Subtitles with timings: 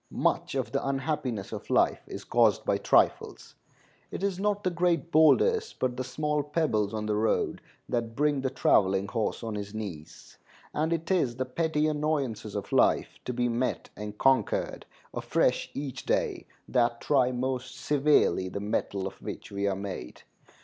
[0.09, 3.53] Much of the unhappiness of life is caused by trifles.
[4.09, 8.41] It is not the great bowlders, but the small pebbles on the road, that bring
[8.41, 10.39] the traveling horse on his knees;
[10.73, 16.03] and it is the petty annoyances of life, to be met and conquered afresh each
[16.07, 20.23] day, that try most severely the metal of which we are made.